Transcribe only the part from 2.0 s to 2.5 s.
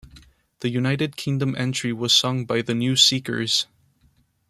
sung